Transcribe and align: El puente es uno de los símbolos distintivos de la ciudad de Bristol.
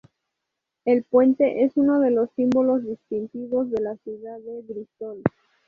El 0.83 1.03
puente 1.03 1.63
es 1.63 1.77
uno 1.77 1.99
de 1.99 2.09
los 2.09 2.31
símbolos 2.31 2.83
distintivos 2.83 3.69
de 3.69 3.81
la 3.83 3.95
ciudad 3.97 4.39
de 4.39 4.63
Bristol. 4.63 5.21